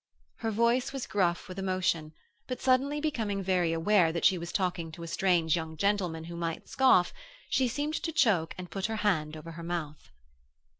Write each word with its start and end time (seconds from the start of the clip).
Her 0.37 0.49
voice 0.49 0.91
was 0.91 1.05
gruff 1.05 1.47
with 1.47 1.59
emotion, 1.59 2.13
but, 2.47 2.59
suddenly 2.59 2.99
becoming 2.99 3.43
very 3.43 3.71
aware 3.71 4.11
that 4.11 4.25
she 4.25 4.35
was 4.39 4.51
talking 4.51 4.91
to 4.93 5.03
a 5.03 5.07
strange 5.07 5.55
young 5.55 5.77
gentleman 5.77 6.23
who 6.23 6.35
might 6.35 6.67
scoff, 6.67 7.13
she 7.51 7.67
seemed 7.67 7.93
to 8.01 8.11
choke 8.11 8.55
and 8.57 8.71
put 8.71 8.87
her 8.87 8.95
hand 9.05 9.37
over 9.37 9.51
her 9.51 9.63
mouth. 9.63 10.09